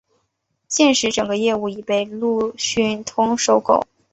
[0.67, 3.85] 现时整个业务已被路讯通收购。